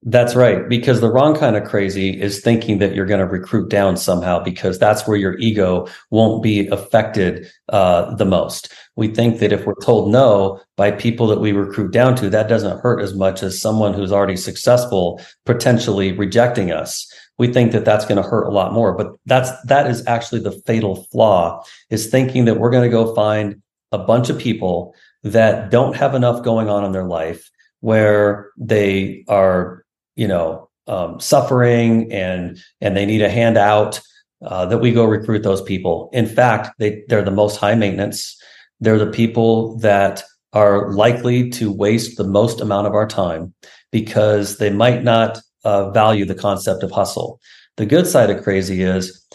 [0.07, 0.69] That's right.
[0.69, 4.39] Because the wrong kind of crazy is thinking that you're going to recruit down somehow
[4.39, 8.71] because that's where your ego won't be affected uh, the most.
[8.95, 12.47] We think that if we're told no by people that we recruit down to, that
[12.47, 17.11] doesn't hurt as much as someone who's already successful potentially rejecting us.
[17.39, 20.41] We think that that's going to hurt a lot more, but that's that is actually
[20.41, 23.61] the fatal flaw is thinking that we're going to go find
[23.91, 24.93] a bunch of people
[25.25, 27.49] that don't have enough going on in their life
[27.81, 29.83] where they are,
[30.15, 33.99] you know, um, suffering and and they need a handout.
[34.45, 36.09] Uh, that we go recruit those people.
[36.13, 38.39] In fact, they they're the most high maintenance.
[38.79, 43.53] They're the people that are likely to waste the most amount of our time
[43.91, 47.39] because they might not uh, value the concept of hustle.
[47.77, 49.25] The good side of crazy is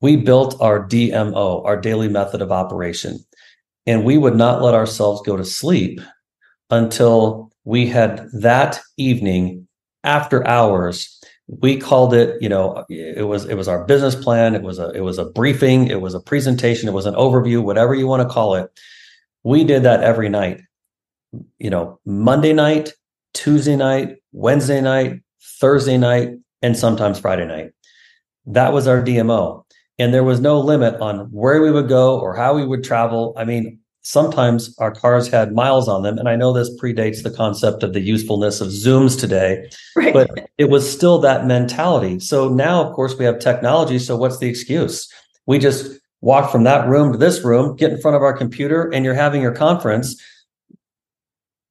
[0.00, 3.18] we built our DMO, our daily method of operation.
[3.86, 6.00] And we would not let ourselves go to sleep
[6.70, 9.66] until we had that evening
[10.04, 11.20] after hours
[11.60, 14.54] we called it you know it was it was our business plan.
[14.54, 15.88] It was a it was a briefing.
[15.88, 16.88] It was a presentation.
[16.88, 18.70] It was an overview whatever you want to call it.
[19.44, 20.60] We did that every night.
[21.58, 22.92] You know monday night
[23.32, 25.20] tuesday night wednesday night
[25.58, 27.70] thursday night and sometimes friday night.
[28.46, 29.64] That was our dmo
[30.02, 33.34] and there was no limit on where we would go or how we would travel.
[33.36, 36.18] I mean, sometimes our cars had miles on them.
[36.18, 40.12] And I know this predates the concept of the usefulness of Zooms today, right.
[40.12, 42.18] but it was still that mentality.
[42.18, 44.00] So now, of course, we have technology.
[44.00, 45.08] So what's the excuse?
[45.46, 48.92] We just walk from that room to this room, get in front of our computer,
[48.92, 50.20] and you're having your conference.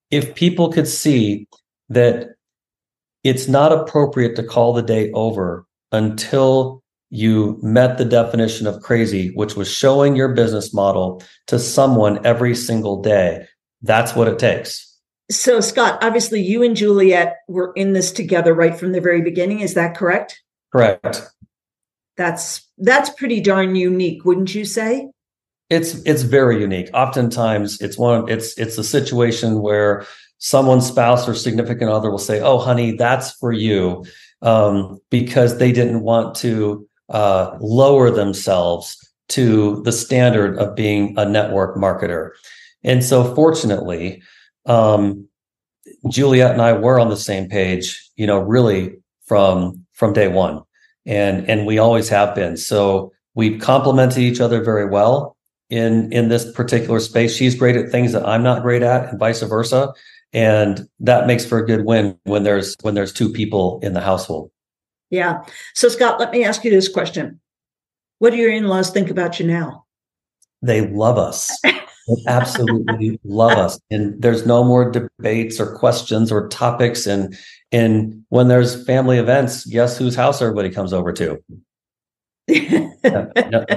[0.10, 1.50] If people could see
[1.90, 2.36] that
[3.26, 6.81] it's not appropriate to call the day over until
[7.12, 12.56] you met the definition of crazy, which was showing your business model to someone every
[12.56, 13.46] single day.
[13.82, 14.88] That's what it takes.
[15.30, 19.60] So, Scott, obviously you and Juliet were in this together right from the very beginning.
[19.60, 20.42] Is that correct?
[20.72, 21.30] Correct.
[22.16, 25.10] That's that's pretty darn unique, wouldn't you say?
[25.70, 26.90] It's it's very unique.
[26.94, 30.06] Oftentimes it's one it's it's a situation where
[30.38, 34.06] someone's spouse or significant other will say, "Oh, honey, that's for you,"
[34.42, 38.98] um, because they didn't want to uh, lower themselves
[39.30, 42.32] to the standard of being a network marketer.
[42.84, 44.22] And so, fortunately,
[44.66, 45.28] um,
[46.10, 48.96] Juliet and I were on the same page, you know, really
[49.26, 50.62] from from day one,
[51.06, 52.58] and and we always have been.
[52.58, 55.38] So we complemented each other very well
[55.70, 57.36] in in this particular space.
[57.36, 59.94] She's great at things that I'm not great at, and vice versa.
[60.34, 64.02] And that makes for a good win when there's when there's two people in the
[64.02, 64.52] household.
[65.12, 65.44] Yeah.
[65.76, 67.40] So, Scott, let me ask you this question.
[68.20, 69.86] What do your in laws think about you now?
[70.62, 71.60] They love us.
[71.64, 73.80] They absolutely love us.
[73.92, 77.06] And there's no more debates or questions or topics.
[77.06, 77.38] And
[77.72, 81.44] and when there's family events, guess whose house everybody comes over to?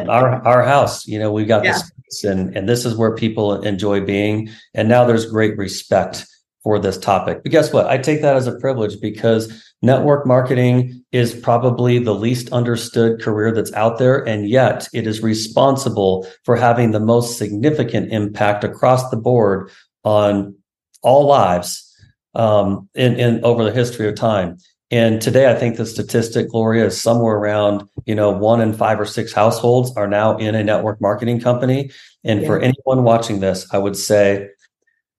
[0.08, 1.06] our our house.
[1.06, 1.80] You know, we've got yeah.
[2.08, 4.50] this and and this is where people enjoy being.
[4.74, 6.26] And now there's great respect
[6.64, 7.42] for this topic.
[7.42, 7.86] But guess what?
[7.86, 13.52] I take that as a privilege because network marketing is probably the least understood career
[13.52, 14.26] that's out there.
[14.26, 19.70] And yet it is responsible for having the most significant impact across the board
[20.04, 20.56] on
[21.02, 21.94] all lives
[22.34, 24.56] um, in, in over the history of time.
[24.90, 29.00] And today, I think the statistic, Gloria, is somewhere around, you know, one in five
[29.00, 31.90] or six households are now in a network marketing company.
[32.22, 32.46] And yeah.
[32.46, 34.48] for anyone watching this, I would say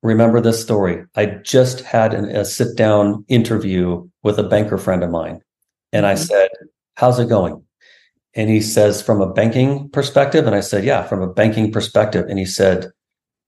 [0.06, 1.04] remember this story.
[1.16, 5.42] I just had an, a sit down interview with a banker friend of mine.
[5.92, 6.24] And I mm-hmm.
[6.24, 6.50] said,
[6.96, 7.62] How's it going?
[8.36, 10.46] And he says, From a banking perspective.
[10.46, 12.28] And I said, Yeah, from a banking perspective.
[12.30, 12.92] And he said,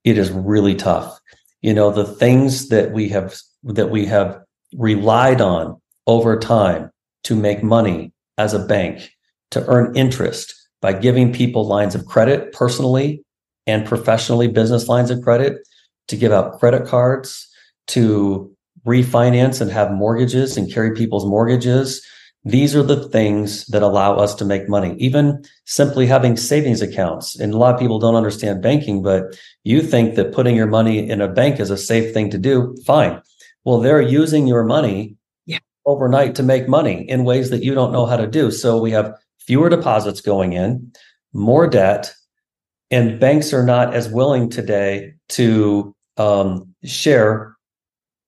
[0.03, 1.19] It is really tough.
[1.61, 4.39] You know, the things that we have that we have
[4.75, 6.89] relied on over time
[7.25, 9.11] to make money as a bank,
[9.51, 13.23] to earn interest by giving people lines of credit personally
[13.67, 15.59] and professionally, business lines of credit
[16.07, 17.47] to give out credit cards,
[17.87, 18.51] to
[18.85, 22.05] refinance and have mortgages and carry people's mortgages.
[22.45, 24.95] These are the things that allow us to make money.
[24.99, 27.37] Even simply having savings accounts.
[27.37, 31.09] And a lot of people don't understand banking, but you think that putting your money
[31.09, 32.75] in a bank is a safe thing to do.
[32.85, 33.21] Fine.
[33.65, 35.59] Well, they're using your money yeah.
[35.85, 38.49] overnight to make money in ways that you don't know how to do.
[38.49, 40.93] So we have fewer deposits going in,
[41.33, 42.13] more debt,
[42.91, 47.55] and banks are not as willing today to um, share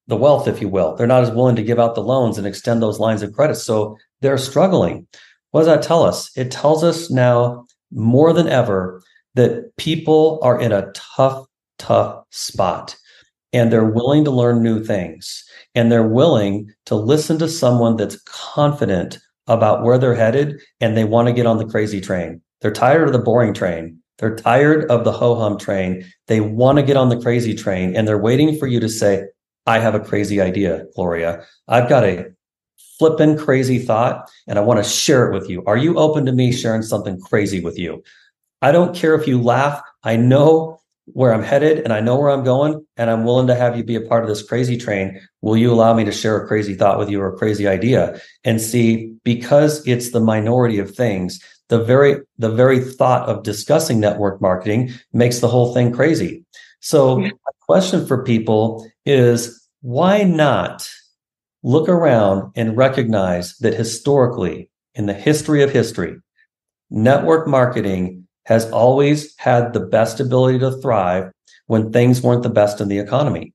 [0.08, 0.95] the wealth, if you will.
[0.95, 3.56] They're not as willing to give out the loans and extend those lines of credit.
[3.56, 5.08] So they're struggling.
[5.52, 6.36] What does that tell us?
[6.36, 9.02] It tells us now more than ever
[9.36, 11.45] that people are in a tough,
[11.78, 12.95] tough spot
[13.54, 15.43] and they're willing to learn new things
[15.75, 21.04] and they're willing to listen to someone that's confident about where they're headed and they
[21.04, 22.41] want to get on the crazy train.
[22.62, 26.05] They're tired of the boring train they're tired of the ho hum train.
[26.27, 29.25] They want to get on the crazy train and they're waiting for you to say,
[29.65, 31.45] I have a crazy idea, Gloria.
[31.67, 32.25] I've got a
[32.97, 35.63] flippin' crazy thought and I want to share it with you.
[35.65, 38.03] Are you open to me sharing something crazy with you?
[38.62, 39.82] I don't care if you laugh.
[40.03, 40.82] I know
[41.13, 43.84] where I'm headed and I know where I'm going and I'm willing to have you
[43.84, 45.19] be a part of this crazy train.
[45.41, 48.19] Will you allow me to share a crazy thought with you or a crazy idea?
[48.43, 53.99] And see, because it's the minority of things, the very the very thought of discussing
[53.99, 56.43] network marketing makes the whole thing crazy.
[56.82, 60.89] So, my question for people is why not
[61.63, 66.17] look around and recognize that historically, in the history of history,
[66.89, 71.32] network marketing has always had the best ability to thrive
[71.67, 73.53] when things weren't the best in the economy.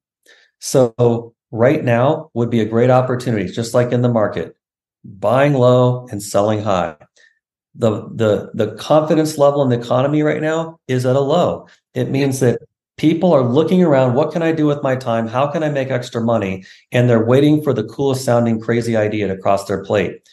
[0.60, 4.54] So, right now would be a great opportunity, just like in the market,
[5.04, 6.96] buying low and selling high
[7.74, 11.68] the the the confidence level in the economy right now is at a low.
[11.94, 12.60] It means that
[12.96, 15.26] people are looking around what can i do with my time?
[15.26, 16.64] How can i make extra money?
[16.92, 20.28] And they're waiting for the coolest sounding crazy idea to cross their plate.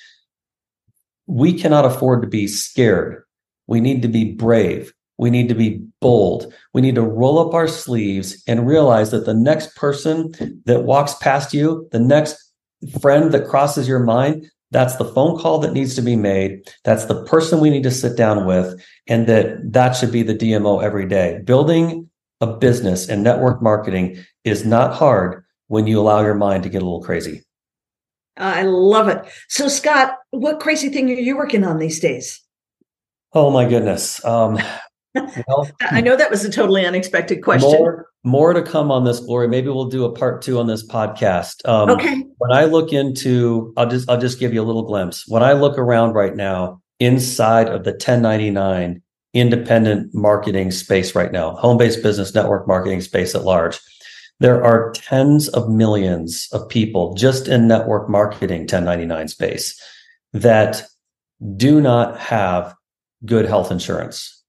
[1.26, 3.24] We cannot afford to be scared.
[3.68, 4.94] We need to be brave.
[5.18, 6.52] We need to be bold.
[6.74, 10.34] We need to roll up our sleeves and realize that the next person
[10.66, 12.38] that walks past you the next
[13.00, 16.62] friend that crosses your mind that's the phone call that needs to be made.
[16.84, 18.82] That's the person we need to sit down with.
[19.08, 21.42] And that that should be the DMO every day.
[21.44, 26.70] Building a business and network marketing is not hard when you allow your mind to
[26.70, 27.44] get a little crazy.
[28.38, 29.24] I love it.
[29.50, 32.42] So, Scott, what crazy thing are you working on these days?
[33.34, 34.24] Oh my goodness.
[34.26, 34.58] Um,
[35.16, 37.70] well, I know that was a totally unexpected question.
[37.70, 39.50] More, more to come on this, Gloria.
[39.50, 41.68] Maybe we'll do a part two on this podcast.
[41.68, 42.24] Um, okay.
[42.38, 45.28] When I look into, I'll just I'll just give you a little glimpse.
[45.28, 49.02] When I look around right now inside of the 1099
[49.34, 53.80] independent marketing space right now, home-based business network marketing space at large,
[54.40, 59.80] there are tens of millions of people just in network marketing 1099 space
[60.34, 60.84] that
[61.56, 62.76] do not have
[63.26, 64.41] good health insurance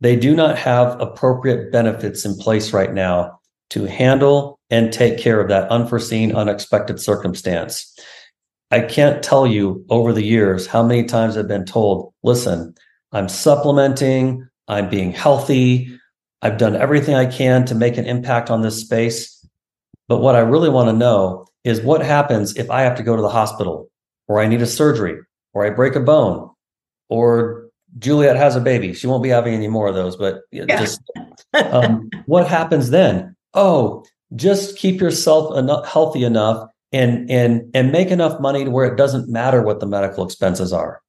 [0.00, 3.38] they do not have appropriate benefits in place right now
[3.70, 7.98] to handle and take care of that unforeseen, unexpected circumstance.
[8.70, 12.74] I can't tell you over the years how many times I've been told, listen,
[13.12, 15.96] I'm supplementing, I'm being healthy,
[16.42, 19.32] I've done everything I can to make an impact on this space.
[20.08, 23.16] But what I really want to know is what happens if I have to go
[23.16, 23.90] to the hospital
[24.28, 25.18] or I need a surgery
[25.54, 26.50] or I break a bone
[27.08, 27.65] or
[27.98, 28.92] Juliet has a baby.
[28.92, 30.64] She won't be having any more of those, but yeah.
[30.66, 31.00] just
[31.54, 33.34] um, what happens then?
[33.54, 38.86] Oh, just keep yourself enough, healthy enough and and and make enough money to where
[38.86, 41.00] it doesn't matter what the medical expenses are.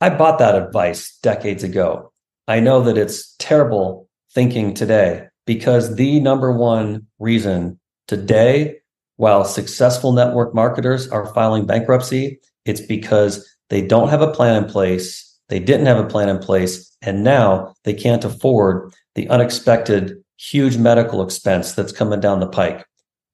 [0.00, 2.12] I bought that advice decades ago.
[2.46, 8.76] I know that it's terrible thinking today because the number one reason today
[9.16, 14.68] while successful network marketers are filing bankruptcy, it's because they don't have a plan in
[14.68, 15.33] place.
[15.48, 16.96] They didn't have a plan in place.
[17.02, 22.86] And now they can't afford the unexpected huge medical expense that's coming down the pike.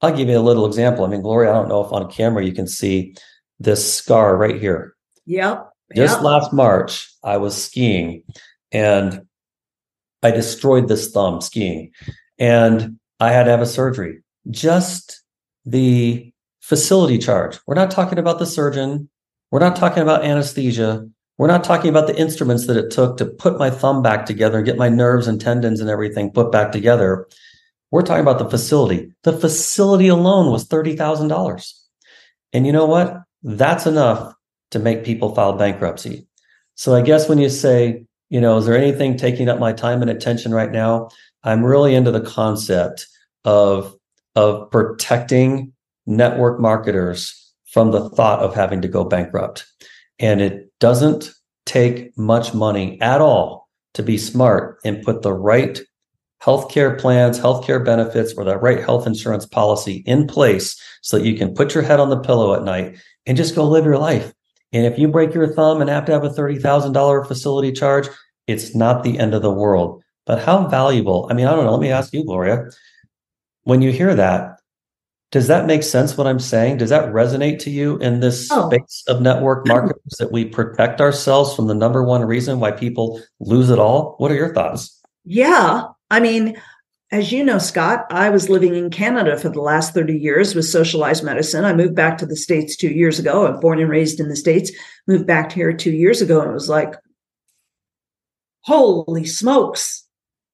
[0.02, 1.04] I'll give you a little example.
[1.04, 3.14] I mean, Gloria, I don't know if on camera you can see
[3.58, 4.94] this scar right here.
[5.26, 5.68] Yep.
[5.94, 6.24] Just yep.
[6.24, 8.22] last March, I was skiing
[8.72, 9.22] and
[10.22, 11.92] I destroyed this thumb skiing
[12.38, 14.22] and I had to have a surgery.
[14.50, 15.22] Just
[15.66, 17.58] the facility charge.
[17.66, 19.10] We're not talking about the surgeon.
[19.50, 21.08] We're not talking about anesthesia.
[21.40, 24.58] We're not talking about the instruments that it took to put my thumb back together
[24.58, 27.26] and get my nerves and tendons and everything put back together.
[27.90, 29.10] We're talking about the facility.
[29.22, 31.72] The facility alone was $30,000.
[32.52, 33.22] And you know what?
[33.42, 34.34] That's enough
[34.72, 36.28] to make people file bankruptcy.
[36.74, 40.02] So I guess when you say, you know, is there anything taking up my time
[40.02, 41.08] and attention right now?
[41.42, 43.06] I'm really into the concept
[43.46, 43.96] of,
[44.36, 45.72] of protecting
[46.04, 47.34] network marketers
[47.64, 49.64] from the thought of having to go bankrupt.
[50.18, 51.30] And it doesn't
[51.66, 55.80] take much money at all to be smart and put the right
[56.42, 61.36] healthcare plans, healthcare benefits, or the right health insurance policy in place so that you
[61.36, 64.32] can put your head on the pillow at night and just go live your life.
[64.72, 68.08] And if you break your thumb and have to have a $30,000 facility charge,
[68.46, 70.02] it's not the end of the world.
[70.26, 71.26] But how valuable?
[71.30, 71.72] I mean, I don't know.
[71.72, 72.66] Let me ask you, Gloria.
[73.64, 74.59] When you hear that,
[75.30, 76.78] does that make sense what I'm saying?
[76.78, 78.68] Does that resonate to you in this oh.
[78.68, 83.20] space of network marketers that we protect ourselves from the number one reason why people
[83.38, 84.16] lose it all?
[84.18, 85.00] What are your thoughts?
[85.24, 85.84] Yeah.
[86.10, 86.60] I mean,
[87.12, 90.64] as you know, Scott, I was living in Canada for the last 30 years with
[90.64, 91.64] socialized medicine.
[91.64, 93.46] I moved back to the States two years ago.
[93.46, 94.72] I'm born and raised in the States,
[95.06, 96.94] moved back here two years ago, and it was like,
[98.62, 100.06] holy smokes.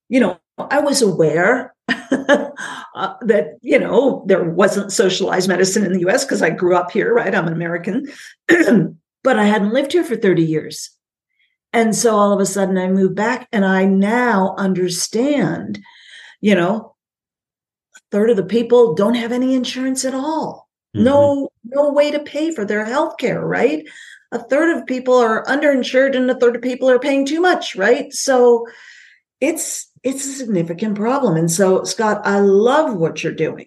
[0.09, 6.09] You know, I was aware uh, that you know there wasn't socialized medicine in the
[6.09, 7.35] US because I grew up here, right?
[7.35, 8.07] I'm an American,
[8.49, 10.91] but I hadn't lived here for 30 years.
[11.73, 15.79] And so all of a sudden I moved back and I now understand,
[16.41, 16.95] you know,
[17.97, 20.69] a third of the people don't have any insurance at all.
[20.97, 21.05] Mm-hmm.
[21.05, 23.87] No, no way to pay for their health care, right?
[24.33, 27.77] A third of people are underinsured and a third of people are paying too much,
[27.77, 28.13] right?
[28.13, 28.67] So
[29.41, 31.37] it's it's a significant problem.
[31.37, 33.67] And so, Scott, I love what you're doing.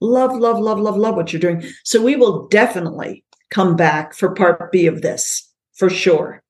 [0.00, 1.62] Love, love, love, love, love what you're doing.
[1.84, 6.42] So we will definitely come back for part B of this for sure.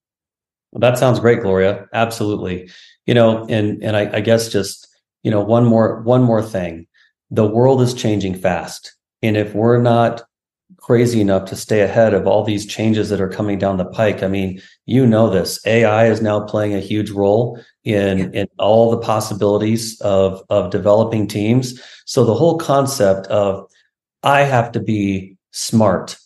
[0.73, 1.87] Well, that sounds great, Gloria.
[1.93, 2.71] Absolutely.
[3.05, 4.89] You know, and and I, I guess just
[5.23, 6.87] you know one more one more thing.
[7.31, 10.23] The world is changing fast, and if we're not
[10.89, 14.23] crazy enough to stay ahead of all these changes that are coming down the pike.
[14.23, 15.61] I mean, you know this.
[15.67, 21.27] AI is now playing a huge role in in all the possibilities of of developing
[21.27, 21.79] teams.
[22.07, 23.71] So the whole concept of
[24.23, 26.17] I have to be smart,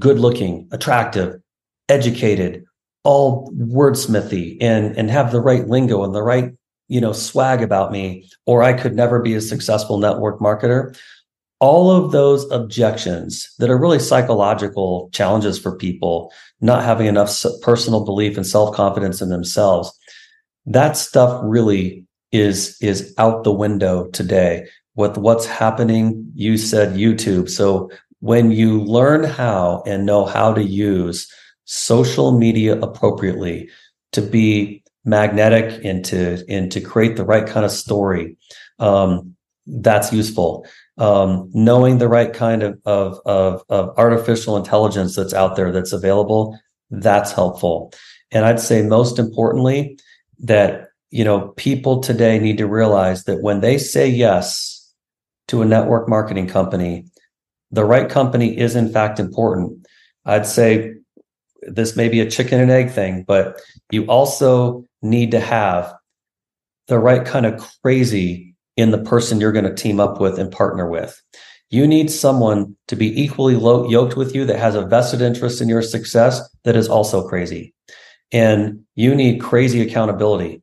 [0.00, 1.40] good looking, attractive,
[1.88, 2.64] educated,
[3.04, 6.52] all wordsmithy and and have the right lingo and the right
[6.88, 10.98] you know swag about me or I could never be a successful network marketer
[11.60, 18.04] all of those objections that are really psychological challenges for people not having enough personal
[18.04, 19.92] belief and self-confidence in themselves
[20.66, 26.30] that stuff really is is out the window today with what's happening.
[26.34, 27.48] You said youtube.
[27.48, 27.90] So
[28.20, 31.32] when you learn how and know how to use
[31.64, 33.70] social media appropriately
[34.12, 38.36] to be magnetic and to and to create the right kind of story
[38.78, 39.34] um,
[39.66, 40.66] that's useful
[40.98, 45.92] um, knowing the right kind of, of, of, of artificial intelligence that's out there that's
[45.92, 46.58] available,
[46.90, 47.92] that's helpful.
[48.30, 49.98] And I'd say most importantly,
[50.40, 54.92] that you know people today need to realize that when they say yes
[55.48, 57.06] to a network marketing company,
[57.70, 59.86] the right company is in fact important.
[60.24, 60.94] I'd say
[61.62, 65.92] this may be a chicken and egg thing, but you also need to have
[66.86, 68.47] the right kind of crazy
[68.78, 71.20] in the person you're going to team up with and partner with.
[71.68, 75.68] You need someone to be equally yoked with you that has a vested interest in
[75.68, 77.74] your success that is also crazy.
[78.30, 80.62] And you need crazy accountability.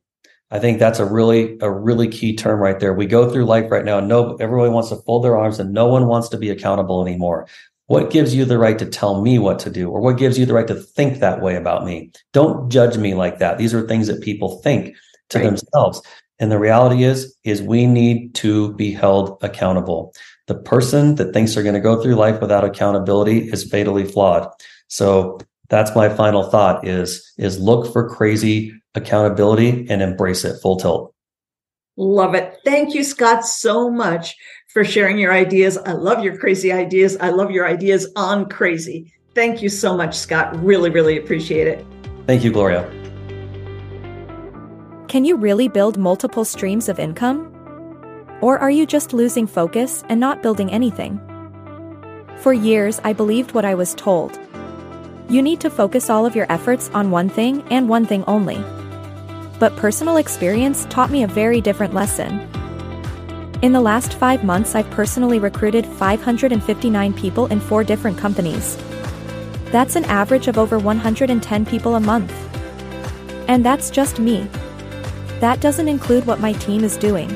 [0.50, 2.94] I think that's a really a really key term right there.
[2.94, 5.74] We go through life right now and no everybody wants to fold their arms and
[5.74, 7.46] no one wants to be accountable anymore.
[7.86, 9.90] What gives you the right to tell me what to do?
[9.90, 12.12] Or what gives you the right to think that way about me?
[12.32, 13.58] Don't judge me like that.
[13.58, 14.96] These are things that people think
[15.28, 15.44] to right.
[15.44, 16.00] themselves.
[16.38, 20.14] And the reality is, is we need to be held accountable.
[20.46, 24.48] The person that thinks they're going to go through life without accountability is fatally flawed.
[24.88, 30.76] So that's my final thought is, is look for crazy accountability and embrace it full
[30.76, 31.14] tilt.
[31.96, 32.58] Love it.
[32.64, 34.36] Thank you, Scott, so much
[34.68, 35.78] for sharing your ideas.
[35.78, 37.16] I love your crazy ideas.
[37.18, 39.10] I love your ideas on crazy.
[39.34, 40.54] Thank you so much, Scott.
[40.62, 41.84] Really, really appreciate it.
[42.26, 43.05] Thank you, Gloria.
[45.08, 47.52] Can you really build multiple streams of income?
[48.40, 51.20] Or are you just losing focus and not building anything?
[52.38, 54.36] For years, I believed what I was told.
[55.28, 58.58] You need to focus all of your efforts on one thing and one thing only.
[59.60, 62.40] But personal experience taught me a very different lesson.
[63.62, 68.76] In the last five months, I've personally recruited 559 people in four different companies.
[69.70, 72.34] That's an average of over 110 people a month.
[73.48, 74.48] And that's just me.
[75.40, 77.30] That doesn't include what my team is doing.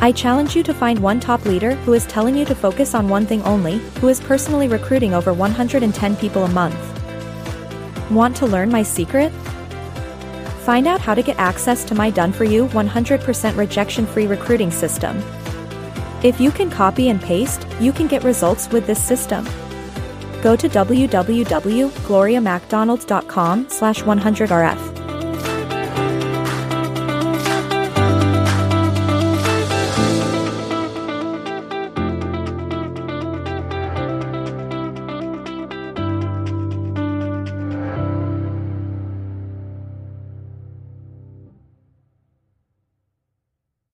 [0.00, 3.08] I challenge you to find one top leader who is telling you to focus on
[3.08, 6.78] one thing only, who is personally recruiting over 110 people a month.
[8.10, 9.32] Want to learn my secret?
[10.62, 14.70] Find out how to get access to my done for you 100% rejection free recruiting
[14.70, 15.18] system.
[16.22, 19.44] If you can copy and paste, you can get results with this system.
[20.42, 24.87] Go to www.gloriamacdonald.com slash 100rf.